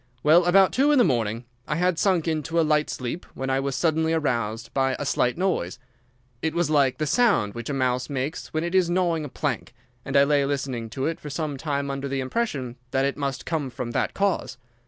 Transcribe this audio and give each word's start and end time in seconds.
Well, 0.23 0.45
about 0.47 0.71
two 0.73 0.91
in 0.91 0.97
the 0.97 1.03
morning 1.03 1.45
I 1.67 1.75
had 1.75 1.99
sunk 1.99 2.27
into 2.27 2.59
a 2.59 2.65
light 2.65 2.89
sleep 2.89 3.23
when 3.35 3.51
I 3.51 3.59
was 3.59 3.75
suddenly 3.75 4.13
aroused 4.13 4.73
by 4.73 4.95
a 4.97 5.05
slight 5.05 5.37
noise. 5.37 5.77
It 6.41 6.55
was 6.55 6.71
like 6.71 6.97
the 6.97 7.05
sound 7.05 7.53
which 7.53 7.69
a 7.69 7.73
mouse 7.75 8.09
makes 8.09 8.47
when 8.51 8.63
it 8.63 8.73
is 8.73 8.89
gnawing 8.89 9.25
a 9.25 9.29
plank, 9.29 9.75
and 10.03 10.17
I 10.17 10.23
lay 10.23 10.43
listening 10.43 10.89
to 10.89 11.05
it 11.05 11.19
for 11.19 11.29
some 11.29 11.55
time 11.55 11.91
under 11.91 12.07
the 12.07 12.19
impression 12.19 12.77
that 12.89 13.05
it 13.05 13.15
must 13.15 13.45
come 13.45 13.69
from 13.69 13.91
that 13.91 14.15
cause. 14.15 14.57